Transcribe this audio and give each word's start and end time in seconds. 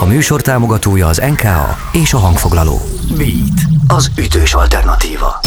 A 0.00 0.04
műsor 0.04 0.40
támogatója 0.40 1.06
az 1.06 1.22
NKA 1.30 1.76
és 1.92 2.12
a 2.12 2.18
hangfoglaló. 2.18 2.80
Beat, 3.16 3.60
az 3.86 4.10
ütős 4.18 4.54
alternatíva. 4.54 5.40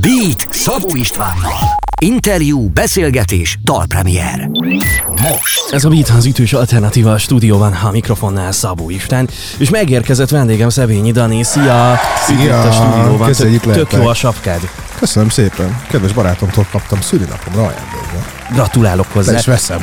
Beat 0.00 0.46
Szabó 0.50 0.94
Istvánnal. 0.94 1.78
Interjú, 2.00 2.68
beszélgetés, 2.68 3.58
dalpremier. 3.64 4.50
Most. 5.06 5.72
Ez 5.72 5.84
a 5.84 5.88
Beat 5.88 6.08
az 6.08 6.24
ütős 6.24 6.52
alternatíva 6.52 7.12
a 7.12 7.18
stúdióban, 7.18 7.72
a 7.72 7.90
mikrofonnál 7.90 8.52
Szabó 8.52 8.90
István, 8.90 9.28
és 9.58 9.70
megérkezett 9.70 10.28
vendégem 10.28 10.68
Szevényi 10.68 11.12
Dani. 11.12 11.42
Szia! 11.42 11.98
Szia! 12.26 12.60
a 12.60 12.72
stúdióban. 12.72 13.26
Köszönjük, 13.26 13.60
tök, 13.60 13.74
tök 13.74 13.92
jó 13.92 14.06
a 14.06 14.14
sapkád. 14.14 14.60
Köszönöm 14.98 15.28
szépen. 15.28 15.82
Kedves 15.88 16.12
barátomtól 16.12 16.66
kaptam 16.70 17.00
szülinapomra 17.00 17.60
ajándékba. 17.60 18.24
Gratulálok 18.52 19.06
Be 19.06 19.12
hozzá. 19.14 19.38
is 19.38 19.46
veszem. 19.46 19.82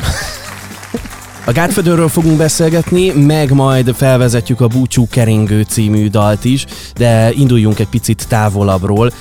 A 1.48 1.52
Gátfödörről 1.52 2.08
fogunk 2.08 2.36
beszélgetni, 2.36 3.10
meg 3.10 3.52
majd 3.52 3.94
felvezetjük 3.94 4.60
a 4.60 4.66
Búcsú 4.66 5.06
Keringő 5.08 5.62
című 5.68 6.08
dalt 6.08 6.44
is, 6.44 6.66
de 6.94 7.32
induljunk 7.32 7.78
egy 7.78 7.88
picit 7.88 8.26
távolabbról. 8.28 9.12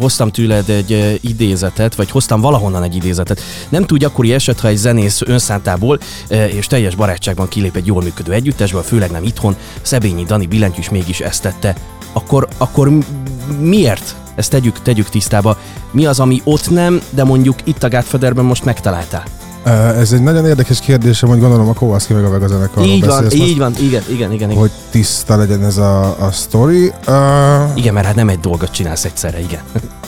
Hoztam 0.00 0.30
tőled 0.30 0.68
egy 0.68 1.18
idézetet, 1.20 1.94
vagy 1.94 2.10
hoztam 2.10 2.40
valahonnan 2.40 2.82
egy 2.82 2.94
idézetet. 2.94 3.40
Nem 3.68 3.84
túl 3.84 3.98
gyakori 3.98 4.32
eset, 4.32 4.60
ha 4.60 4.68
egy 4.68 4.76
zenész 4.76 5.20
önszántából 5.26 5.98
és 6.28 6.66
teljes 6.66 6.94
barátságban 6.94 7.48
kilép 7.48 7.76
egy 7.76 7.86
jól 7.86 8.02
működő 8.02 8.32
együttesből, 8.32 8.82
főleg 8.82 9.10
nem 9.10 9.24
itthon. 9.24 9.56
Szebényi 9.82 10.24
Dani 10.24 10.46
billentyűs 10.46 10.88
mégis 10.88 11.20
ezt 11.20 11.42
tette. 11.42 11.76
Akkor, 12.12 12.48
akkor 12.56 12.92
miért? 13.60 14.14
Ezt 14.34 14.50
tegyük, 14.50 14.82
tegyük 14.82 15.08
tisztába. 15.08 15.58
Mi 15.90 16.06
az, 16.06 16.20
ami 16.20 16.40
ott 16.44 16.70
nem, 16.70 17.00
de 17.10 17.24
mondjuk 17.24 17.58
itt 17.64 17.82
a 17.82 17.88
Gátföderben 17.88 18.44
most 18.44 18.64
megtaláltál? 18.64 19.37
Ö, 19.64 19.70
Ez 19.70 20.12
egy 20.12 20.22
nagyon 20.22 20.46
érdekes 20.46 20.80
kérdésem, 20.80 21.28
hogy 21.28 21.40
gondolom 21.40 21.68
a 21.68 21.72
Kowalski 21.72 22.12
meg 22.12 22.24
a 22.24 22.30
Vega 22.30 22.46
zenekarról 22.48 22.84
Így 22.84 23.00
van, 23.06 23.08
beszélsz 23.08 23.34
most, 23.34 23.50
így 23.50 23.58
van, 23.58 23.72
igen, 23.80 24.02
igen, 24.08 24.32
igen. 24.32 24.50
igen. 24.50 24.60
hogy 24.60 24.70
tiszta 24.90 25.36
legyen 25.36 25.64
ez 25.64 25.76
a, 25.76 26.24
a 26.26 26.30
sztori. 26.32 26.92
Uh, 27.06 27.14
Igen, 27.74 27.94
mert 27.94 28.06
hát 28.06 28.14
nem 28.14 28.28
egy 28.28 28.40
dolgot 28.40 28.70
csinálsz 28.70 29.04
egyszerre, 29.04 29.40
igen. 29.40 29.60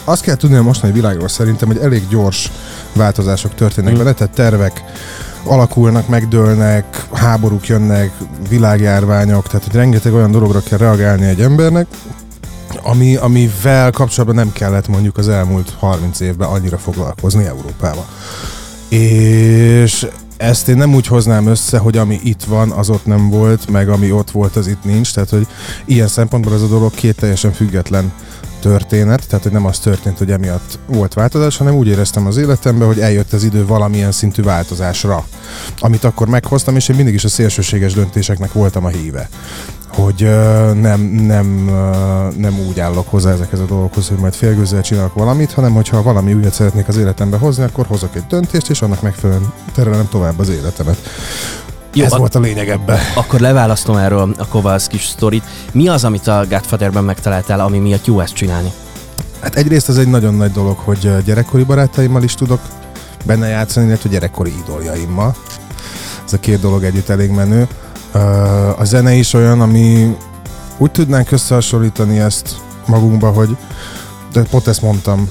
azt 0.04 0.22
kell 0.22 0.36
tudni 0.36 0.56
a 0.56 0.62
mostani 0.62 0.92
világról 0.92 1.28
szerintem, 1.28 1.68
hogy 1.68 1.78
elég 1.78 2.08
gyors 2.08 2.50
változások 2.92 3.54
történnek 3.54 3.94
Mm. 3.94 3.96
benne, 3.96 4.12
tehát 4.12 4.34
tervek 4.34 4.84
alakulnak, 5.44 6.08
megdőlnek, 6.08 7.06
háborúk 7.12 7.66
jönnek, 7.66 8.12
világjárványok, 8.48 9.46
tehát 9.46 9.64
hogy 9.66 9.74
rengeteg 9.74 10.14
olyan 10.14 10.30
dologra 10.30 10.60
kell 10.60 10.78
reagálni 10.78 11.26
egy 11.26 11.40
embernek, 11.40 11.86
ami, 12.82 13.16
amivel 13.16 13.90
kapcsolatban 13.90 14.36
nem 14.36 14.52
kellett 14.52 14.88
mondjuk 14.88 15.16
az 15.18 15.28
elmúlt 15.28 15.72
30 15.78 16.20
évben 16.20 16.48
annyira 16.48 16.78
foglalkozni 16.78 17.44
Európában. 17.44 18.04
És 18.90 20.06
ezt 20.36 20.68
én 20.68 20.76
nem 20.76 20.94
úgy 20.94 21.06
hoznám 21.06 21.46
össze, 21.46 21.78
hogy 21.78 21.96
ami 21.96 22.20
itt 22.22 22.42
van, 22.42 22.70
az 22.70 22.90
ott 22.90 23.06
nem 23.06 23.28
volt, 23.28 23.70
meg 23.70 23.88
ami 23.88 24.12
ott 24.12 24.30
volt, 24.30 24.56
az 24.56 24.66
itt 24.66 24.84
nincs. 24.84 25.14
Tehát, 25.14 25.30
hogy 25.30 25.46
ilyen 25.84 26.08
szempontból 26.08 26.54
ez 26.54 26.62
a 26.62 26.66
dolog 26.66 26.94
két 26.94 27.16
teljesen 27.16 27.52
független 27.52 28.12
történet, 28.60 29.26
tehát 29.28 29.42
hogy 29.42 29.52
nem 29.52 29.66
az 29.66 29.78
történt, 29.78 30.18
hogy 30.18 30.30
emiatt 30.30 30.78
volt 30.86 31.14
változás, 31.14 31.56
hanem 31.56 31.74
úgy 31.74 31.86
éreztem 31.86 32.26
az 32.26 32.36
életemben, 32.36 32.86
hogy 32.86 33.00
eljött 33.00 33.32
az 33.32 33.44
idő 33.44 33.66
valamilyen 33.66 34.12
szintű 34.12 34.42
változásra, 34.42 35.26
amit 35.78 36.04
akkor 36.04 36.28
meghoztam, 36.28 36.76
és 36.76 36.88
én 36.88 36.96
mindig 36.96 37.14
is 37.14 37.24
a 37.24 37.28
szélsőséges 37.28 37.92
döntéseknek 37.92 38.52
voltam 38.52 38.84
a 38.84 38.88
híve 38.88 39.28
hogy 39.94 40.28
nem, 40.80 41.00
nem, 41.00 41.46
nem 42.36 42.58
úgy 42.68 42.80
állok 42.80 43.08
hozzá 43.08 43.30
ezekhez 43.32 43.60
a 43.60 43.64
dolgokhoz, 43.64 44.08
hogy 44.08 44.18
majd 44.18 44.34
félgőzzel 44.34 44.82
csinálok 44.82 45.14
valamit, 45.14 45.52
hanem 45.52 45.72
hogyha 45.72 46.02
valami 46.02 46.34
újat 46.34 46.52
szeretnék 46.52 46.88
az 46.88 46.96
életembe 46.96 47.36
hozni, 47.36 47.62
akkor 47.64 47.86
hozok 47.86 48.16
egy 48.16 48.24
döntést, 48.28 48.70
és 48.70 48.82
annak 48.82 49.02
megfelelően 49.02 49.52
terelem 49.74 50.08
tovább 50.10 50.38
az 50.38 50.48
életemet. 50.48 50.96
Jó, 51.94 52.04
Ez 52.04 52.12
a- 52.12 52.16
volt 52.16 52.34
a 52.34 52.40
lényeg 52.40 52.68
ebben. 52.68 52.98
Akkor 53.14 53.40
leválasztom 53.40 53.96
erről 53.96 54.34
a 54.38 54.46
Kowalski 54.46 54.98
sztorit. 54.98 55.44
Mi 55.72 55.88
az, 55.88 56.04
amit 56.04 56.26
a 56.26 56.44
Godfatherben 56.48 57.04
megtaláltál, 57.04 57.60
ami 57.60 57.78
miatt 57.78 58.06
jó 58.06 58.20
ezt 58.20 58.34
csinálni? 58.34 58.72
Hát 59.40 59.54
egyrészt 59.56 59.88
ez 59.88 59.96
egy 59.96 60.08
nagyon 60.08 60.34
nagy 60.34 60.52
dolog, 60.52 60.76
hogy 60.78 61.22
gyerekkori 61.24 61.62
barátaimmal 61.64 62.22
is 62.22 62.34
tudok 62.34 62.60
benne 63.24 63.48
játszani, 63.48 63.86
illetve 63.86 64.08
gyerekkori 64.08 64.52
idoljaimmal. 64.64 65.34
Ez 66.26 66.32
a 66.32 66.38
két 66.40 66.60
dolog 66.60 66.84
együtt 66.84 67.08
elég 67.08 67.30
menő. 67.30 67.66
A 68.78 68.84
zene 68.84 69.12
is 69.12 69.32
olyan, 69.32 69.60
ami 69.60 70.16
úgy 70.78 70.90
tudnánk 70.90 71.30
összehasonlítani 71.30 72.18
ezt 72.18 72.56
magunkba, 72.86 73.30
hogy 73.30 73.56
de 74.32 74.42
pont 74.42 74.66
ezt 74.66 74.82
mondtam 74.82 75.28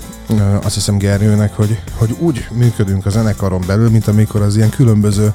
azt 0.64 0.74
hiszem 0.74 0.98
Gergőnek, 0.98 1.56
hogy, 1.56 1.80
hogy 1.96 2.16
úgy 2.20 2.48
működünk 2.52 3.06
a 3.06 3.10
zenekaron 3.10 3.64
belül, 3.68 3.90
mint 3.90 4.08
amikor 4.08 4.42
az 4.42 4.56
ilyen 4.56 4.70
különböző 4.70 5.34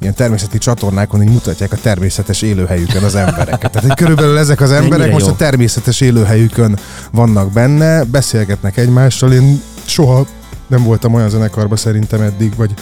ilyen 0.00 0.14
természeti 0.14 0.58
csatornákon 0.58 1.22
így 1.22 1.28
mutatják 1.28 1.72
a 1.72 1.76
természetes 1.76 2.42
élőhelyükön 2.42 3.02
az 3.02 3.14
embereket. 3.14 3.70
Tehát 3.72 3.88
hogy 3.88 3.96
körülbelül 3.96 4.38
ezek 4.38 4.60
az 4.60 4.70
emberek 4.70 4.90
Mennyire 4.90 5.12
most 5.12 5.26
jó. 5.26 5.32
a 5.32 5.36
természetes 5.36 6.00
élőhelyükön 6.00 6.78
vannak 7.10 7.52
benne, 7.52 8.04
beszélgetnek 8.04 8.76
egymással, 8.76 9.32
én 9.32 9.62
soha 9.84 10.26
nem 10.66 10.82
voltam 10.82 11.14
olyan 11.14 11.28
zenekarban 11.28 11.76
szerintem 11.76 12.20
eddig, 12.20 12.56
vagy, 12.56 12.74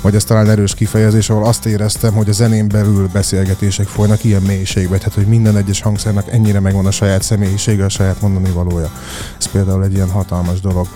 vagy 0.00 0.14
ez 0.14 0.24
talán 0.24 0.50
erős 0.50 0.74
kifejezés, 0.74 1.30
ahol 1.30 1.44
azt 1.44 1.66
éreztem, 1.66 2.12
hogy 2.12 2.28
a 2.28 2.32
zenén 2.32 2.68
belül 2.68 3.08
beszélgetések 3.12 3.86
folynak 3.86 4.24
ilyen 4.24 4.42
mélységbe, 4.42 4.98
tehát 4.98 5.14
hogy 5.14 5.26
minden 5.26 5.56
egyes 5.56 5.80
hangszernek 5.80 6.32
ennyire 6.32 6.60
megvan 6.60 6.86
a 6.86 6.90
saját 6.90 7.22
személyisége, 7.22 7.84
a 7.84 7.88
saját 7.88 8.20
mondani 8.20 8.50
valója. 8.50 8.90
Ez 9.38 9.46
például 9.46 9.84
egy 9.84 9.94
ilyen 9.94 10.10
hatalmas 10.10 10.60
dolog 10.60 10.86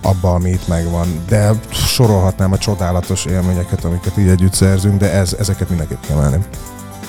abba, 0.00 0.34
ami 0.34 0.50
itt 0.50 0.68
megvan. 0.68 1.06
De 1.28 1.52
sorolhatnám 1.70 2.52
a 2.52 2.58
csodálatos 2.58 3.24
élményeket, 3.24 3.84
amiket 3.84 4.16
így 4.18 4.28
együtt 4.28 4.54
szerzünk, 4.54 4.98
de 4.98 5.12
ez, 5.12 5.36
ezeket 5.38 5.68
mindenképp 5.68 6.00
kiemelném. 6.06 6.44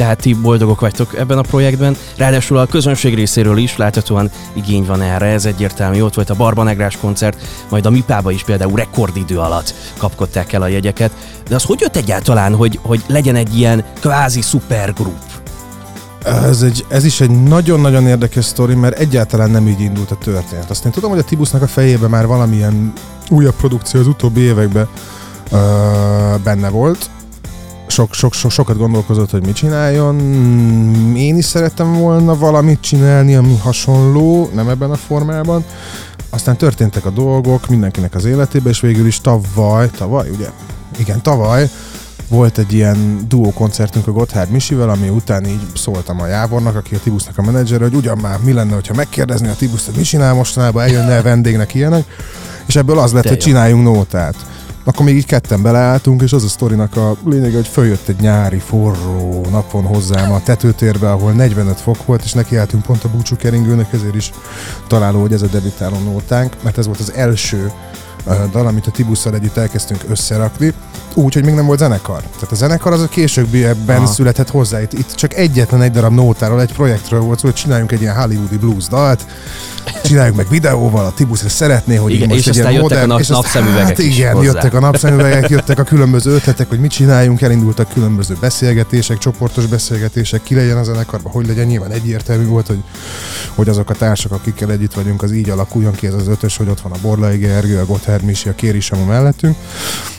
Tehát 0.02 0.22
ti 0.22 0.34
boldogok 0.34 0.80
vagytok 0.80 1.18
ebben 1.18 1.38
a 1.38 1.42
projektben, 1.42 1.96
ráadásul 2.18 2.58
a 2.58 2.66
közönség 2.66 3.16
részéről 3.16 3.58
is 3.58 3.78
láthatóan 3.78 4.32
igény 4.54 4.86
van 4.86 5.02
erre, 5.02 5.26
ez 5.26 5.46
egyértelmű. 5.46 6.02
Ott 6.02 6.14
volt 6.14 6.30
a 6.30 6.36
Barbanegrás 6.36 6.98
koncert, 6.98 7.42
majd 7.70 7.86
a 7.86 7.90
Mipába 7.90 8.32
is 8.32 8.44
például 8.44 8.76
rekordidő 8.76 9.40
alatt 9.40 9.74
kapkodták 9.98 10.54
el 10.54 10.62
a 10.62 10.68
jegyeket. 10.68 11.12
De 11.48 11.56
az 11.56 11.64
hogy 11.64 11.80
jött 11.80 11.96
egyáltalán, 11.96 12.56
hogy, 12.56 12.80
hogy 12.82 13.04
legyen 13.08 13.36
egy 13.36 13.58
ilyen 13.58 13.84
kvázi 14.00 14.42
szupergrup? 14.42 15.20
Ez, 16.24 16.62
egy, 16.62 16.86
ez 16.90 17.06
is 17.06 17.22
egy 17.22 17.44
nagyon-nagyon 17.44 18.08
érdekes 18.08 18.46
sztori, 18.46 18.76
mert 18.76 19.00
egyáltalán 19.00 19.50
nem 19.50 19.68
így 19.68 19.82
indult 19.82 20.12
a 20.12 20.18
történet. 20.18 20.70
Azt 20.70 20.86
én 20.86 20.92
tudom, 20.92 21.10
hogy 21.10 21.20
a 21.20 21.24
Tibusznak 21.24 21.62
a 21.62 21.68
fejében 21.68 22.10
már 22.10 22.26
valamilyen 22.26 22.94
újabb 23.30 23.56
produkció 23.56 24.00
az 24.00 24.08
utóbbi 24.08 24.42
években 24.42 24.88
ö, 25.52 25.58
benne 26.44 26.70
volt. 26.70 27.10
Sok, 27.92 28.14
sok, 28.14 28.34
sok, 28.34 28.52
sokat 28.52 28.78
gondolkozott, 28.78 29.32
hogy 29.32 29.46
mit 29.46 29.56
csináljon. 29.56 30.20
Én 31.16 31.38
is 31.38 31.46
szerettem 31.46 31.94
volna 31.94 32.38
valamit 32.38 32.82
csinálni, 32.82 33.36
ami 33.36 33.58
hasonló, 33.58 34.50
nem 34.54 34.70
ebben 34.70 34.92
a 34.92 34.96
formában. 34.96 35.64
Aztán 36.30 36.58
történtek 36.58 37.06
a 37.06 37.10
dolgok 37.10 37.68
mindenkinek 37.68 38.16
az 38.16 38.26
életében, 38.26 38.72
és 38.72 38.80
végül 38.80 39.08
is 39.08 39.22
tavaly, 39.22 39.90
tavaly, 39.98 40.30
ugye? 40.30 40.50
Igen, 40.98 41.22
tavaly 41.22 41.70
volt 42.30 42.58
egy 42.58 42.74
ilyen 42.74 43.26
duó 43.28 43.54
koncertünk 43.54 44.08
a 44.08 44.12
Gotthard 44.12 44.50
Misivel, 44.50 44.90
ami 44.90 45.10
után 45.10 45.46
így 45.46 45.68
szóltam 45.76 46.22
a 46.22 46.28
Jávornak, 46.28 46.76
aki 46.76 46.96
a 46.96 47.00
Tibusznak 47.04 47.38
a 47.38 47.42
menedzser, 47.42 47.82
hogy 47.82 47.94
ugyan 47.94 48.18
már 48.18 48.40
mi 48.44 48.54
lenne, 48.54 48.74
hogyha 48.74 48.94
megkérdezni 48.94 49.48
a 49.48 49.56
Tibuszt, 49.56 49.86
hogy 49.86 49.96
mi 49.96 50.04
csinál 50.04 50.34
mostanában, 50.34 50.84
eljönne 50.84 51.12
el 51.12 51.22
vendégnek 51.22 51.74
ilyenek, 51.74 52.04
és 52.66 52.76
ebből 52.76 53.00
az 53.00 53.12
lett, 53.12 53.24
De 53.24 53.30
hogy 53.30 53.38
jó. 53.38 53.44
csináljunk 53.44 53.84
nótát. 53.84 54.36
Akkor 54.84 55.06
még 55.06 55.16
így 55.16 55.26
ketten 55.26 55.62
beleálltunk, 55.62 56.22
és 56.22 56.34
az 56.34 56.44
a 56.44 56.48
sztorinak 56.48 56.96
a 56.96 57.16
lényege, 57.26 57.56
hogy 57.56 57.68
följött 57.68 58.08
egy 58.08 58.20
nyári, 58.20 58.60
forró 58.60 59.46
napon 59.52 59.84
hozzám 59.84 60.32
a 60.32 60.44
tetőtérbe, 60.44 61.12
ahol 61.12 61.32
45 61.32 61.80
fok 61.80 62.06
volt, 62.06 62.24
és 62.24 62.34
nekiálltunk 62.34 62.84
pont 62.84 63.04
a 63.04 63.10
búcsú 63.10 63.36
keringőnek, 63.36 63.94
ezért 63.94 64.16
is 64.16 64.32
találó, 64.88 65.22
hogy 65.22 65.34
ez 65.34 65.42
a 65.42 65.48
debütáló 65.48 65.98
nótánk, 65.98 66.56
mert 66.64 66.78
ez 66.78 66.86
volt 66.86 67.00
az 67.00 67.14
első 67.14 67.72
dal, 68.52 68.68
amit 68.68 68.88
a 68.88 68.92
Tibusszal 68.92 69.34
együtt 69.34 69.58
elkezdtünk 69.58 70.04
összerakni, 70.10 70.74
úgy, 71.14 71.34
hogy 71.34 71.46
még 71.46 71.54
nem 71.54 71.66
volt 71.66 71.80
zenekar. 71.80 72.22
Tehát 72.22 72.52
a 72.52 72.56
zenekar 72.56 72.94
az 72.94 73.02
a 73.02 73.08
későbbiekben 73.08 73.98
Aha. 73.98 74.06
született 74.06 74.50
hozzá. 74.50 74.82
Itt, 74.82 74.94
itt 74.94 75.16
csak 75.16 75.34
egyetlen 75.34 75.82
egy 75.82 75.92
darab 75.92 76.14
nótáról, 76.14 76.62
egy 76.62 76.74
projektről 76.74 77.20
volt 77.20 77.40
szó, 77.40 77.46
hogy 77.46 77.56
csináljunk 77.56 77.92
egy 77.92 78.02
ilyen 78.02 78.16
hollywoodi 78.16 78.58
blues 78.58 78.88
dalt, 78.88 79.26
csináljuk 80.04 80.36
meg 80.36 80.48
videóval, 80.50 81.06
a 81.06 81.12
Tibusz 81.16 81.50
szeretné, 81.50 81.96
hogy 81.96 82.12
Igen, 82.14 82.28
most 82.28 82.40
és 82.40 82.46
egy 82.48 82.52
aztán 82.58 82.70
ilyen 82.70 82.82
modern, 82.82 83.08
nap- 83.08 83.20
és 83.20 83.30
azt- 83.30 83.42
napszemüvegek 83.42 83.88
hát 83.88 84.00
igen, 84.00 84.34
hozzá. 84.34 84.46
jöttek 84.52 84.74
a 84.74 84.80
napszemüvegek, 84.80 85.50
jöttek 85.50 85.80
a 85.80 85.84
különböző 85.84 86.32
ötletek, 86.32 86.70
hogy 86.70 86.80
mit 86.80 86.92
csináljunk, 86.92 87.42
elindultak 87.42 87.94
különböző 87.94 88.38
beszélgetések, 88.40 89.18
csoportos 89.18 89.66
beszélgetések, 89.66 90.44
ki 90.44 90.56
legyen 90.56 90.78
a 90.78 90.84
zenekarban, 90.84 91.32
hogy 91.32 91.48
legyen, 91.48 91.66
nyilván 91.66 91.92
egyértelmű 91.92 92.46
volt, 92.46 92.68
hogy, 92.68 92.84
hogy 93.56 93.70
azok 93.70 93.90
a 93.90 93.94
társak, 93.94 94.32
akikkel 94.32 94.72
együtt 94.72 94.94
vagyunk, 94.94 95.24
az 95.24 95.32
így 95.32 95.50
alakuljon 95.50 95.94
ki 95.94 96.08
ez 96.08 96.14
az 96.14 96.28
ötös, 96.28 96.58
hogy 96.58 96.68
ott 96.70 96.82
van 96.82 96.92
a 96.92 96.98
Borlai 97.02 97.38
Gergő, 97.38 97.80
a 97.80 97.86
Gotthard 97.86 98.24
Misi, 98.24 98.50
a 98.50 98.56
Kéri 98.56 98.80
Samu 98.80 99.04
mellettünk, 99.06 99.56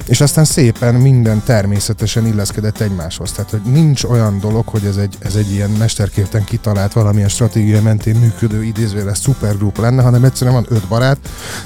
és 0.06 0.20
aztán 0.20 0.44
szép 0.44 0.81
tulajdonképpen 0.82 1.12
minden 1.22 1.42
természetesen 1.44 2.26
illeszkedett 2.26 2.80
egymáshoz. 2.80 3.32
Tehát, 3.32 3.50
hogy 3.50 3.60
nincs 3.62 4.04
olyan 4.04 4.40
dolog, 4.40 4.68
hogy 4.68 4.84
ez 4.84 4.96
egy, 4.96 5.16
ez 5.18 5.34
egy 5.34 5.52
ilyen 5.52 5.70
mesterkérten 5.70 6.44
kitalált 6.44 6.92
valamilyen 6.92 7.28
stratégia 7.28 7.82
mentén 7.82 8.16
működő 8.16 8.64
idézőjeles 8.64 9.18
szupergrup 9.18 9.78
lenne, 9.78 10.02
hanem 10.02 10.24
egyszerűen 10.24 10.56
van 10.56 10.66
öt 10.68 10.88
barát, 10.88 11.18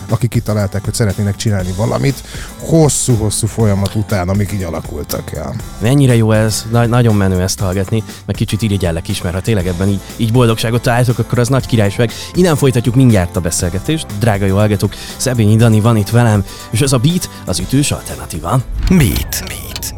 akik 0.08 0.30
kitalálták, 0.30 0.84
hogy 0.84 0.94
szeretnének 0.94 1.36
csinálni 1.36 1.72
valamit 1.76 2.22
hosszú-hosszú 2.58 3.46
folyamat 3.46 3.94
után, 3.94 4.28
amik 4.28 4.52
így 4.52 4.62
alakultak 4.62 5.32
el. 5.32 5.54
Mennyire 5.80 6.16
jó 6.16 6.32
ez, 6.32 6.64
Na- 6.70 6.86
nagyon 6.86 7.14
menő 7.14 7.40
ezt 7.40 7.60
hallgatni, 7.60 8.02
meg 8.26 8.36
kicsit 8.36 8.62
irigyellek 8.62 9.08
is, 9.08 9.22
mert 9.22 9.34
ha 9.34 9.40
tényleg 9.40 9.66
ebben 9.66 9.88
így, 9.88 10.00
így 10.16 10.32
boldogságot 10.32 10.82
találtok, 10.82 11.18
akkor 11.18 11.38
az 11.38 11.48
nagy 11.48 11.66
királyság. 11.66 12.10
Innen 12.34 12.56
folytatjuk 12.56 12.94
mindjárt 12.94 13.36
a 13.36 13.40
beszélgetést. 13.40 14.06
Drága 14.18 14.46
jó 14.46 14.56
hallgatók, 14.56 14.94
Szebényi 15.16 15.56
Dani 15.56 15.80
van 15.80 15.96
itt 15.96 16.10
velem, 16.10 16.44
és 16.70 16.80
ez 16.80 16.92
a 16.92 16.98
beat 16.98 17.30
az 17.44 17.58
ütős 17.58 17.90
alternatíva. 17.90 18.60
Beat. 19.06 19.44
Beat. 19.46 19.94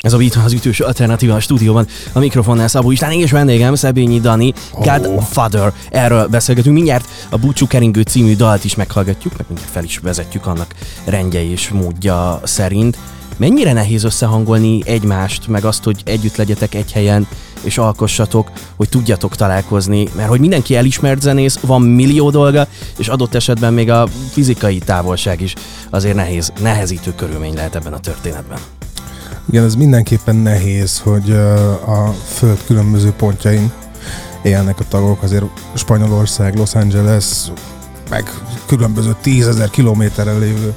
Ez 0.00 0.12
a 0.12 0.16
Beat 0.16 0.34
az 0.44 0.52
ütős 0.52 0.80
alternatíva 0.80 1.34
a 1.34 1.40
stúdióban. 1.40 1.86
A 2.12 2.18
mikrofonnál 2.18 2.68
Szabó 2.68 2.90
István 2.90 3.12
és 3.12 3.30
vendégem 3.30 3.74
Szebényi 3.74 4.20
Dani, 4.20 4.52
Godfather. 4.72 5.72
Erről 5.90 6.26
beszélgetünk 6.26 6.74
mindjárt. 6.74 7.08
A 7.28 7.36
Búcsú 7.36 7.66
Keringő 7.66 8.02
című 8.02 8.36
dalt 8.36 8.64
is 8.64 8.74
meghallgatjuk, 8.74 9.36
meg 9.36 9.46
mindjárt 9.48 9.72
fel 9.72 9.84
is 9.84 9.98
vezetjük 9.98 10.46
annak 10.46 10.74
rendje 11.04 11.50
és 11.50 11.68
módja 11.68 12.40
szerint. 12.44 12.98
Mennyire 13.38 13.72
nehéz 13.72 14.04
összehangolni 14.04 14.80
egymást, 14.84 15.46
meg 15.46 15.64
azt, 15.64 15.84
hogy 15.84 16.02
együtt 16.04 16.36
legyetek 16.36 16.74
egy 16.74 16.92
helyen, 16.92 17.26
és 17.62 17.78
alkossatok, 17.78 18.50
hogy 18.76 18.88
tudjatok 18.88 19.36
találkozni, 19.36 20.08
mert 20.16 20.28
hogy 20.28 20.40
mindenki 20.40 20.76
elismert 20.76 21.20
zenész, 21.20 21.58
van 21.58 21.82
millió 21.82 22.30
dolga, 22.30 22.66
és 22.96 23.08
adott 23.08 23.34
esetben 23.34 23.74
még 23.74 23.90
a 23.90 24.06
fizikai 24.30 24.78
távolság 24.78 25.40
is 25.40 25.54
azért 25.90 26.14
nehéz, 26.14 26.52
nehezítő 26.60 27.14
körülmény 27.14 27.54
lehet 27.54 27.74
ebben 27.74 27.92
a 27.92 28.00
történetben. 28.00 28.58
Igen, 29.48 29.64
ez 29.64 29.74
mindenképpen 29.74 30.36
nehéz, 30.36 30.98
hogy 30.98 31.30
a 31.86 32.14
föld 32.26 32.58
különböző 32.66 33.10
pontjain 33.10 33.72
élnek 34.42 34.80
a 34.80 34.84
tagok, 34.88 35.22
azért 35.22 35.44
Spanyolország, 35.74 36.56
Los 36.56 36.74
Angeles, 36.74 37.24
meg 38.10 38.30
különböző 38.66 39.16
tízezer 39.20 39.70
kilométerre 39.70 40.32
lévő 40.32 40.74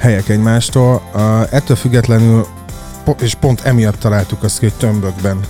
helyek 0.00 0.28
egymástól. 0.28 1.02
Uh, 1.14 1.54
ettől 1.54 1.76
függetlenül, 1.76 2.46
és 3.20 3.34
pont 3.34 3.60
emiatt 3.60 3.98
találtuk 3.98 4.42
azt 4.42 4.58
hogy 4.58 4.72
tömbökben 4.74 5.40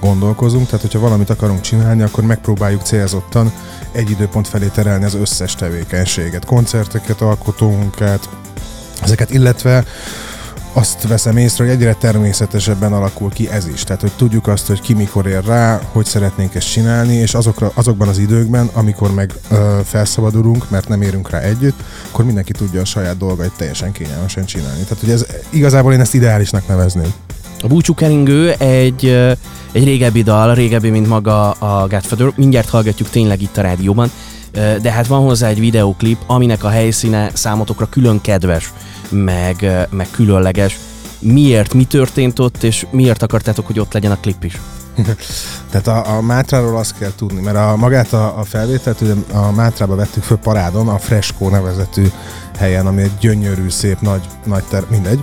gondolkozunk, 0.00 0.66
tehát 0.66 0.80
hogyha 0.80 0.98
valamit 0.98 1.30
akarunk 1.30 1.60
csinálni, 1.60 2.02
akkor 2.02 2.24
megpróbáljuk 2.24 2.82
célzottan 2.82 3.52
egy 3.92 4.10
időpont 4.10 4.48
felé 4.48 4.66
terelni 4.66 5.04
az 5.04 5.14
összes 5.14 5.54
tevékenységet, 5.54 6.44
koncerteket, 6.44 7.20
alkotómunkát, 7.20 8.28
ezeket, 9.02 9.30
illetve 9.30 9.84
azt 10.76 11.08
veszem 11.08 11.36
észre, 11.36 11.64
hogy 11.64 11.72
egyre 11.72 11.94
természetesebben 11.94 12.92
alakul 12.92 13.30
ki 13.30 13.48
ez 13.50 13.66
is. 13.66 13.82
Tehát, 13.82 14.00
hogy 14.00 14.12
tudjuk 14.16 14.46
azt, 14.46 14.66
hogy 14.66 14.80
ki 14.80 14.94
mikor 14.94 15.26
ér 15.26 15.44
rá, 15.44 15.80
hogy 15.92 16.04
szeretnénk 16.04 16.54
ezt 16.54 16.72
csinálni, 16.72 17.14
és 17.14 17.34
azokra, 17.34 17.70
azokban 17.74 18.08
az 18.08 18.18
időkben, 18.18 18.70
amikor 18.72 19.14
meg 19.14 19.32
ö, 19.50 19.78
felszabadulunk, 19.84 20.70
mert 20.70 20.88
nem 20.88 21.02
érünk 21.02 21.30
rá 21.30 21.38
együtt, 21.38 21.82
akkor 22.10 22.24
mindenki 22.24 22.52
tudja 22.52 22.80
a 22.80 22.84
saját 22.84 23.16
dolgait 23.16 23.52
teljesen 23.56 23.92
kényelmesen 23.92 24.44
csinálni. 24.44 24.82
Tehát, 24.82 25.00
hogy 25.00 25.10
ez 25.10 25.26
igazából 25.50 25.92
én 25.92 26.00
ezt 26.00 26.14
ideálisnak 26.14 26.68
nevezném. 26.68 27.12
A 27.62 27.66
Búcsú 27.66 27.94
Keringő 27.94 28.52
egy, 28.52 29.06
egy 29.72 29.84
régebbi 29.84 30.22
dal, 30.22 30.54
régebbi, 30.54 30.90
mint 30.90 31.08
maga 31.08 31.50
a 31.50 31.86
Godfather. 31.88 32.32
Mindjárt 32.34 32.68
hallgatjuk 32.68 33.10
tényleg 33.10 33.42
itt 33.42 33.56
a 33.56 33.60
rádióban, 33.60 34.10
de 34.82 34.90
hát 34.90 35.06
van 35.06 35.22
hozzá 35.22 35.48
egy 35.48 35.60
videoklip, 35.60 36.18
aminek 36.26 36.64
a 36.64 36.68
helyszíne 36.68 37.30
számotokra 37.32 37.86
külön 37.86 38.20
kedves, 38.20 38.72
meg, 39.08 39.86
meg 39.90 40.06
különleges. 40.10 40.78
Miért, 41.18 41.74
mi 41.74 41.84
történt 41.84 42.38
ott, 42.38 42.62
és 42.62 42.86
miért 42.90 43.22
akartátok, 43.22 43.66
hogy 43.66 43.78
ott 43.78 43.92
legyen 43.92 44.10
a 44.10 44.20
klip 44.20 44.44
is? 44.44 44.60
Tehát 45.70 45.86
a, 45.86 46.16
a 46.16 46.20
Mátráról 46.20 46.76
azt 46.76 46.98
kell 46.98 47.12
tudni, 47.16 47.40
mert 47.40 47.56
a, 47.56 47.76
magát 47.76 48.12
a, 48.12 48.38
a 48.38 48.44
felvételt 48.44 49.00
ugye 49.00 49.12
a 49.32 49.50
Mátrába 49.50 49.94
vettük 49.94 50.22
föl 50.22 50.36
parádon, 50.36 50.88
a 50.88 50.98
Fresco 50.98 51.48
nevezetű 51.48 52.06
helyen, 52.58 52.86
ami 52.86 53.02
egy 53.02 53.18
gyönyörű, 53.20 53.68
szép, 53.68 54.00
nagy, 54.00 54.22
nagy 54.44 54.64
ter... 54.64 54.84
mindegy. 54.90 55.22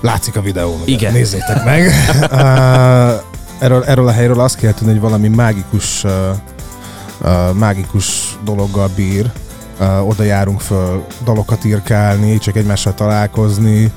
Látszik 0.00 0.36
a 0.36 0.40
videón? 0.40 0.80
Igen. 0.84 1.12
nézzétek 1.12 1.64
meg. 1.64 1.90
erről, 3.60 3.84
erről 3.84 4.06
a 4.08 4.12
helyről 4.12 4.40
azt 4.40 4.56
kell 4.56 4.74
tudni, 4.74 4.92
hogy 4.92 5.00
valami 5.00 5.28
mágikus, 5.28 6.04
mágikus 7.54 8.38
dologgal 8.44 8.90
bír. 8.96 9.30
Uh, 9.80 10.08
oda 10.08 10.22
járunk 10.22 10.60
föl 10.60 11.04
dalokat 11.24 11.64
írkálni, 11.64 12.38
csak 12.38 12.56
egymással 12.56 12.94
találkozni, 12.94 13.92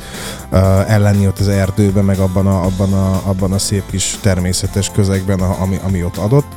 uh, 0.52 0.92
ellenni 0.92 1.28
ott 1.28 1.40
az 1.40 1.48
erdőben, 1.48 2.06
meg 2.06 2.18
abban 2.20 2.48
a, 2.48 2.66
abban 2.66 2.94
a, 2.94 3.22
abban 3.26 3.52
a 3.52 3.58
szép 3.58 3.84
kis 3.90 4.18
természetes 4.22 4.92
közegben, 4.94 5.40
ami, 5.40 5.80
ami 5.84 6.04
ott 6.04 6.18
adott. 6.18 6.48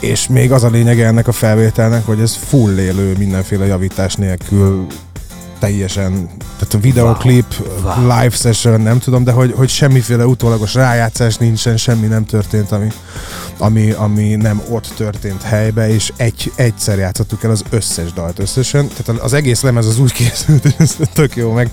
És 0.00 0.28
még 0.28 0.52
az 0.52 0.64
a 0.64 0.68
lényege 0.68 1.06
ennek 1.06 1.28
a 1.28 1.32
felvételnek, 1.32 2.06
hogy 2.06 2.20
ez 2.20 2.34
full 2.34 2.78
élő, 2.78 3.14
mindenféle 3.18 3.66
javítás 3.66 4.14
nélkül 4.14 4.86
teljesen, 5.62 6.28
tehát 6.58 6.74
a 6.74 6.78
videoklip, 6.78 7.44
Wow. 7.82 7.94
wow. 7.94 8.02
live 8.02 8.30
session, 8.36 8.80
nem 8.80 8.98
tudom, 8.98 9.24
de 9.24 9.32
hogy, 9.32 9.52
hogy 9.56 9.68
semmiféle 9.68 10.26
utólagos 10.26 10.74
rájátszás 10.74 11.36
nincsen, 11.36 11.76
semmi 11.76 12.06
nem 12.06 12.24
történt, 12.24 12.72
ami, 12.72 12.88
ami, 13.58 13.90
ami 13.90 14.34
nem 14.34 14.62
ott 14.68 14.92
történt 14.96 15.42
helybe, 15.42 15.88
és 15.88 16.12
egy, 16.16 16.52
egyszer 16.54 16.98
játszottuk 16.98 17.42
el 17.44 17.50
az 17.50 17.62
összes 17.70 18.12
dalt 18.12 18.38
összesen, 18.38 18.88
tehát 18.88 19.22
az 19.22 19.32
egész 19.32 19.62
lemez 19.62 19.86
az 19.86 19.98
úgy 19.98 20.12
készült, 20.22 20.62
hogy 20.62 20.74
ez 20.78 20.96
tök 21.12 21.36
jó, 21.36 21.52
meg, 21.52 21.70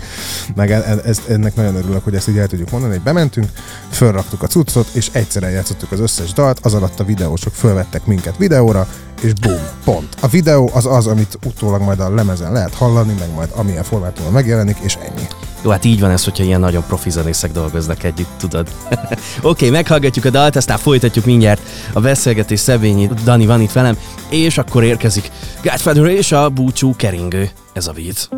meg 0.55 0.71
e- 0.71 0.83
e- 0.85 1.01
ezt, 1.05 1.29
ennek 1.29 1.55
nagyon 1.55 1.75
örülök, 1.75 2.03
hogy 2.03 2.15
ezt 2.15 2.27
így 2.27 2.37
el 2.37 2.47
tudjuk 2.47 2.71
mondani, 2.71 2.93
hogy 2.93 3.03
bementünk, 3.03 3.47
fölraktuk 3.91 4.43
a 4.43 4.47
cuccot, 4.47 4.87
és 4.91 5.09
egyszer 5.11 5.43
eljátszottuk 5.43 5.91
az 5.91 5.99
összes 5.99 6.33
dalt, 6.33 6.59
az 6.61 6.73
alatt 6.73 6.99
a 6.99 7.03
videósok 7.03 7.53
fölvettek 7.53 8.05
minket 8.05 8.37
videóra, 8.37 8.87
és 9.21 9.33
boom, 9.33 9.61
pont. 9.83 10.15
A 10.21 10.27
videó 10.27 10.69
az 10.73 10.85
az, 10.85 11.07
amit 11.07 11.39
utólag 11.45 11.81
majd 11.81 11.99
a 11.99 12.13
lemezen 12.13 12.51
lehet 12.51 12.73
hallani, 12.73 13.13
meg 13.19 13.33
majd 13.35 13.49
amilyen 13.55 13.83
formátumban 13.83 14.33
megjelenik, 14.33 14.77
és 14.81 14.95
ennyi. 14.95 15.27
Jó, 15.63 15.69
hát 15.69 15.85
így 15.85 15.99
van 15.99 16.09
ez, 16.09 16.23
hogyha 16.23 16.43
ilyen 16.43 16.59
nagyon 16.59 16.83
profi 16.87 17.09
zenészek 17.09 17.51
dolgoznak 17.51 18.03
együtt, 18.03 18.29
tudod. 18.37 18.67
Oké, 18.89 19.07
okay, 19.41 19.69
meghallgatjuk 19.69 20.25
a 20.25 20.29
dalt, 20.29 20.55
aztán 20.55 20.77
folytatjuk 20.77 21.25
mindjárt 21.25 21.61
a 21.93 21.99
beszélgetés 21.99 22.59
Szebényi 22.59 23.09
Dani 23.23 23.45
van 23.45 23.61
itt 23.61 23.71
velem, 23.71 23.97
és 24.29 24.57
akkor 24.57 24.83
érkezik 24.83 25.31
Godfather 25.63 26.05
és 26.05 26.31
a 26.31 26.49
búcsú 26.49 26.95
keringő. 26.95 27.49
Ez 27.73 27.87
a 27.87 27.91
víz. 27.91 28.29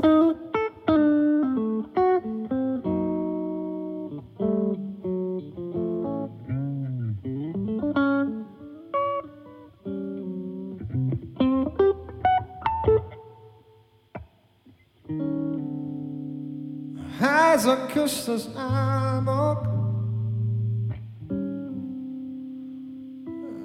Házak 17.62 17.88
közt 17.88 18.28
az 18.28 18.50
álmok. 18.56 19.62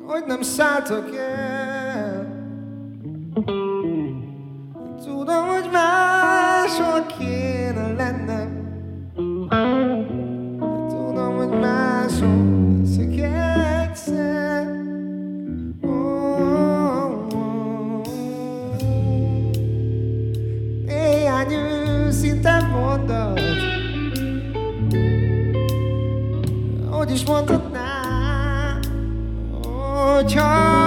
Hogy 0.07 0.25
nem 0.27 0.43
szálltak 0.43 1.17
el 1.17 1.56
is 27.17 27.25
mondhatnám 27.25 28.81
Hogyha 29.63 30.86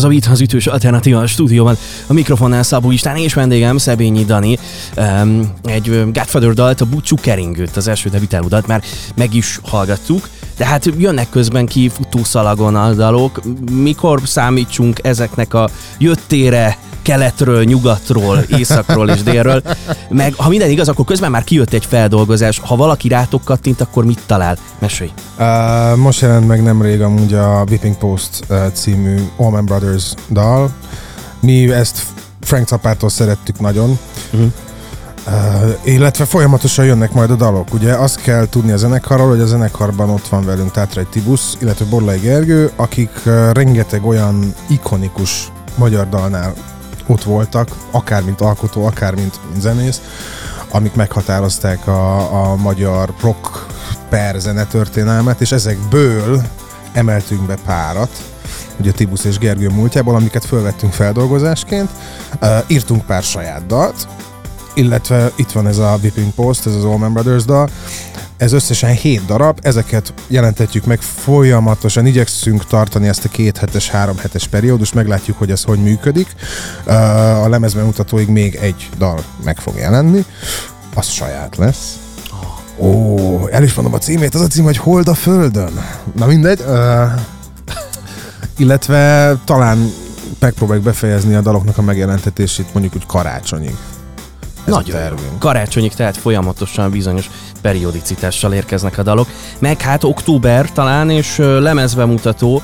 Ez 0.00 0.06
a 0.06 0.08
Beat 0.08 0.26
az 0.26 0.40
ütős 0.40 0.66
alternatíva 0.66 1.20
a 1.20 1.26
stúdióban. 1.26 1.76
A 2.06 2.12
mikrofonnál 2.12 2.62
Szabó 2.62 2.90
István 2.90 3.16
és 3.16 3.34
vendégem 3.34 3.78
Szebényi 3.78 4.24
Dani. 4.24 4.58
Um, 4.96 5.52
egy 5.64 6.04
Godfather 6.12 6.52
dalt, 6.52 6.80
a 6.80 6.84
Búcsú 6.84 7.16
Keringőt, 7.16 7.76
az 7.76 7.88
első 7.88 8.08
debütálódat 8.08 8.66
már 8.66 8.82
meg 9.14 9.34
is 9.34 9.60
hallgattuk. 9.62 10.28
De 10.56 10.66
hát 10.66 10.90
jönnek 10.98 11.30
közben 11.30 11.66
ki 11.66 11.88
futószalagon 11.88 12.76
a 12.76 12.92
dalok. 12.92 13.40
Mikor 13.72 14.20
számítsunk 14.24 14.98
ezeknek 15.02 15.54
a 15.54 15.70
jöttére, 15.98 16.78
keletről, 17.10 17.64
nyugatról, 17.64 18.44
északról 18.48 19.08
és 19.08 19.22
délről. 19.22 19.62
Meg 20.08 20.34
ha 20.36 20.48
minden 20.48 20.70
igaz, 20.70 20.88
akkor 20.88 21.04
közben 21.04 21.30
már 21.30 21.44
kijött 21.44 21.72
egy 21.72 21.84
feldolgozás. 21.84 22.58
Ha 22.58 22.76
valaki 22.76 23.08
rátok 23.08 23.44
kattint, 23.44 23.80
akkor 23.80 24.04
mit 24.04 24.20
talál? 24.26 24.56
Mesélj. 24.78 25.10
Uh, 25.38 25.96
most 25.96 26.20
jelent 26.20 26.46
meg 26.46 26.62
nemrég 26.62 27.00
amúgy 27.00 27.34
a 27.34 27.64
Whipping 27.68 27.96
Post 27.96 28.44
uh, 28.48 28.72
című 28.72 29.16
Allman 29.36 29.64
Brothers 29.64 30.12
dal. 30.28 30.70
Mi 31.40 31.72
ezt 31.72 32.02
Frank 32.40 32.68
Zappától 32.68 33.08
szerettük 33.08 33.60
nagyon. 33.60 33.98
Mhm. 34.30 34.42
Uh, 35.26 35.32
illetve 35.84 36.24
folyamatosan 36.24 36.84
jönnek 36.84 37.12
majd 37.12 37.30
a 37.30 37.36
dalok. 37.36 37.74
Ugye 37.74 37.92
azt 37.92 38.22
kell 38.22 38.48
tudni 38.48 38.72
a 38.72 38.76
zenekarról, 38.76 39.28
hogy 39.28 39.40
a 39.40 39.46
zenekarban 39.46 40.10
ott 40.10 40.28
van 40.28 40.44
velünk 40.44 40.70
Tátrai 40.70 41.06
Tibusz, 41.10 41.56
illetve 41.60 41.84
Borlai 41.84 42.18
Gergő, 42.18 42.70
akik 42.76 43.10
uh, 43.26 43.52
rengeteg 43.52 44.06
olyan 44.06 44.54
ikonikus 44.68 45.52
magyar 45.76 46.08
dalnál 46.08 46.54
ott 47.10 47.22
voltak, 47.22 47.68
akár 47.90 48.22
mint 48.22 48.40
alkotó, 48.40 48.86
akár 48.86 49.14
mint, 49.14 49.40
zenész, 49.58 50.00
amik 50.70 50.94
meghatározták 50.94 51.86
a, 51.86 52.32
a 52.50 52.56
magyar 52.56 53.12
rock 53.20 53.66
per 54.08 54.40
zenetörténelmet, 54.40 55.40
és 55.40 55.52
ezekből 55.52 56.42
emeltünk 56.92 57.46
be 57.46 57.56
párat, 57.64 58.10
ugye 58.76 58.92
Tibusz 58.92 59.24
és 59.24 59.38
Gergő 59.38 59.68
múltjából, 59.68 60.14
amiket 60.14 60.44
fölvettünk 60.44 60.92
feldolgozásként. 60.92 61.90
Uh, 62.42 62.48
írtunk 62.66 63.04
pár 63.04 63.22
saját 63.22 63.66
dalt, 63.66 64.08
illetve 64.74 65.30
itt 65.36 65.50
van 65.50 65.66
ez 65.66 65.78
a 65.78 65.98
Whipping 66.02 66.32
Post, 66.32 66.66
ez 66.66 66.74
az 66.74 66.84
Allman 66.84 67.12
Brothers 67.12 67.44
dal, 67.44 67.68
ez 68.40 68.52
összesen 68.52 68.94
7 68.94 69.24
darab, 69.26 69.58
ezeket 69.62 70.12
jelentetjük 70.26 70.84
meg 70.84 71.00
folyamatosan, 71.00 72.06
igyekszünk 72.06 72.66
tartani 72.66 73.08
ezt 73.08 73.24
a 73.24 73.28
két 73.28 73.56
hetes, 73.56 73.90
három 73.90 74.18
hetes 74.18 74.46
periódust, 74.46 74.94
meglátjuk, 74.94 75.38
hogy 75.38 75.50
ez 75.50 75.62
hogy 75.62 75.78
működik. 75.78 76.34
A 77.44 77.48
lemezben 77.48 77.84
mutatóig 77.84 78.28
még 78.28 78.54
egy 78.54 78.88
dal 78.98 79.24
meg 79.44 79.58
fog 79.58 79.76
jelenni, 79.76 80.24
az 80.94 81.06
saját 81.06 81.56
lesz. 81.56 81.98
Ó, 82.78 83.46
el 83.50 83.62
is 83.62 83.74
mondom 83.74 83.94
a 83.94 83.98
címét, 83.98 84.34
az 84.34 84.40
a 84.40 84.46
cím, 84.46 84.64
hogy 84.64 84.76
Hold 84.76 85.08
a 85.08 85.14
Földön. 85.14 85.72
Na 86.16 86.26
mindegy. 86.26 86.60
Uh, 86.60 87.10
illetve 88.56 89.34
talán 89.44 89.92
megpróbáljuk 90.38 90.84
befejezni 90.84 91.34
a 91.34 91.40
daloknak 91.40 91.78
a 91.78 91.82
megjelentetését 91.82 92.72
mondjuk 92.72 92.94
úgy 92.94 93.06
karácsonyig. 93.06 93.76
Ez 94.64 94.72
Nagyon. 94.72 95.14
Karácsonyig, 95.38 95.94
tehát 95.94 96.16
folyamatosan 96.16 96.90
bizonyos 96.90 97.30
periodicitással 97.62 98.52
érkeznek 98.52 98.98
a 98.98 99.02
dalok. 99.02 99.28
Meg 99.58 99.80
hát 99.80 100.04
október 100.04 100.72
talán, 100.72 101.10
és 101.10 101.36
lemezbemutató. 101.38 102.62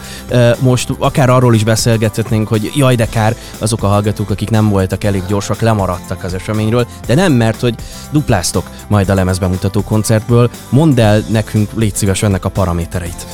Most 0.58 0.92
akár 0.98 1.30
arról 1.30 1.54
is 1.54 1.64
beszélgethetnénk, 1.64 2.48
hogy 2.48 2.70
jaj, 2.74 2.94
de 2.94 3.06
kár, 3.06 3.36
azok 3.58 3.82
a 3.82 3.86
hallgatók, 3.86 4.30
akik 4.30 4.50
nem 4.50 4.68
voltak 4.68 5.04
elég 5.04 5.22
gyorsak, 5.28 5.60
lemaradtak 5.60 6.24
az 6.24 6.34
eseményről, 6.34 6.86
de 7.06 7.14
nem, 7.14 7.32
mert 7.32 7.60
hogy 7.60 7.74
dupláztok 8.10 8.70
majd 8.88 9.08
a 9.08 9.14
lemezbemutató 9.14 9.82
koncertből. 9.82 10.50
Mondd 10.68 11.00
el 11.00 11.24
nekünk, 11.28 11.70
légy 11.74 11.94
szíves, 11.94 12.22
ennek 12.22 12.44
a 12.44 12.48
paramétereit. 12.48 13.26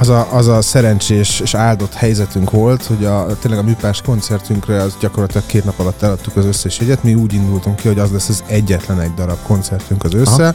Az 0.00 0.08
a, 0.08 0.28
az 0.32 0.48
a 0.48 0.62
szerencsés 0.62 1.40
és 1.40 1.54
áldott 1.54 1.94
helyzetünk 1.94 2.50
volt, 2.50 2.84
hogy 2.84 3.04
a, 3.04 3.26
tényleg 3.40 3.60
a 3.60 3.62
műpás 3.62 4.02
koncertünkre 4.02 4.82
az 4.82 4.96
gyakorlatilag 5.00 5.46
két 5.46 5.64
nap 5.64 5.78
alatt 5.78 6.02
eladtuk 6.02 6.36
az 6.36 6.44
összes 6.44 6.78
jegyet. 6.78 7.02
Mi 7.02 7.14
úgy 7.14 7.34
indultunk 7.34 7.76
ki, 7.76 7.88
hogy 7.88 7.98
az 7.98 8.10
lesz 8.10 8.28
az 8.28 8.42
egyetlen 8.46 9.00
egy 9.00 9.14
darab 9.14 9.38
koncertünk 9.42 10.04
az 10.04 10.14
össze. 10.14 10.54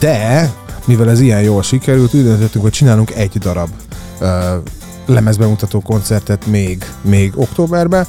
De, 0.00 0.52
mivel 0.84 1.10
ez 1.10 1.20
ilyen 1.20 1.40
jól 1.40 1.62
sikerült, 1.62 2.14
úgy 2.14 2.22
döntöttünk, 2.22 2.64
hogy 2.64 2.72
csinálunk 2.72 3.10
egy 3.10 3.38
darab 3.38 3.68
uh, 4.20 4.28
lemezbemutató 5.06 5.80
koncertet 5.80 6.46
még, 6.46 6.84
még 7.02 7.32
októberben. 7.34 8.06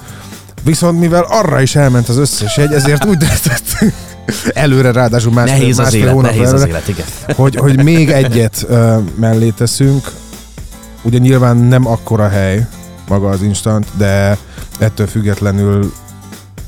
Viszont 0.63 0.99
mivel 0.99 1.25
arra 1.29 1.61
is 1.61 1.75
elment 1.75 2.09
az 2.09 2.17
összes 2.17 2.57
jegy, 2.57 2.73
ezért 2.73 3.05
úgy 3.05 3.17
döntöttünk, 3.17 3.93
előre 4.53 4.91
ráadásul 4.91 5.31
másfél, 5.33 5.57
Nehéz 5.57 5.77
az 5.77 5.83
másfél 5.83 6.01
élet, 6.01 6.13
hónap 6.13 6.31
nehéz 6.31 6.51
az 6.51 6.61
előre, 6.61 6.67
élet, 6.67 6.87
igen. 6.87 7.05
hogy, 7.35 7.55
hogy 7.55 7.83
még 7.83 8.09
egyet 8.09 8.65
uh, 8.69 8.97
mellé 9.15 9.49
teszünk. 9.49 10.11
Ugye 11.05 11.17
nyilván 11.17 11.57
nem 11.57 11.87
akkora 11.87 12.27
hely 12.27 12.67
maga 13.07 13.29
az 13.29 13.41
instant, 13.41 13.87
de 13.97 14.37
ettől 14.79 15.07
függetlenül 15.07 15.93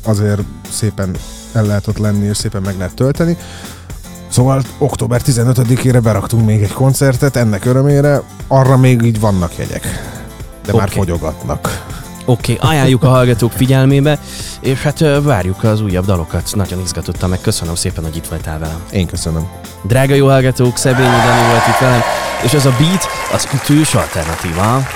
azért 0.03 0.41
szépen 0.69 1.15
el 1.53 1.65
lehet 1.65 1.87
ott 1.87 1.97
lenni, 1.97 2.25
és 2.25 2.37
szépen 2.37 2.61
meg 2.61 2.77
lehet 2.77 2.93
tölteni. 2.93 3.37
Szóval 4.27 4.61
október 4.77 5.21
15-ére 5.25 5.99
beraktunk 6.03 6.45
még 6.45 6.61
egy 6.61 6.73
koncertet, 6.73 7.35
ennek 7.35 7.65
örömére, 7.65 8.21
arra 8.47 8.77
még 8.77 9.01
így 9.01 9.19
vannak 9.19 9.57
jegyek. 9.57 9.85
De 10.65 10.73
már 10.73 10.87
Oké. 10.87 10.97
fogyogatnak. 10.97 11.85
Oké, 12.29 12.53
okay, 12.53 12.69
ajánljuk 12.69 13.03
a 13.03 13.07
hallgatók 13.07 13.51
figyelmébe, 13.51 14.19
és 14.59 14.81
hát 14.81 14.99
várjuk 15.21 15.63
az 15.63 15.81
újabb 15.81 16.05
dalokat. 16.05 16.49
Nagyon 16.55 16.79
izgatottam 16.79 17.29
meg, 17.29 17.41
köszönöm 17.41 17.75
szépen, 17.75 18.03
hogy 18.03 18.15
itt 18.15 18.27
voltál 18.27 18.59
velem. 18.59 18.83
Én 18.91 19.07
köszönöm. 19.07 19.47
Drága 19.81 20.13
jó 20.13 20.27
hallgatók, 20.27 20.77
Szebényi 20.77 21.07
Dani 21.07 21.47
volt 21.49 21.67
itt 21.67 21.77
velem, 21.79 22.01
és 22.43 22.53
ez 22.53 22.65
a 22.65 22.73
Beat 22.79 23.07
az 23.33 23.47
ütős 23.53 23.93
alternatíva. 23.93 24.87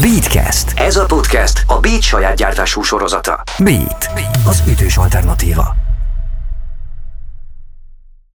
Beatcast. 0.00 0.72
Ez 0.74 0.96
a 0.96 1.04
podcast 1.04 1.64
a 1.66 1.78
Beat 1.78 2.02
saját 2.02 2.36
gyártású 2.36 2.82
sorozata. 2.82 3.42
Beat. 3.58 4.10
Az 4.46 4.62
ütős 4.68 4.96
alternatíva. 4.96 5.79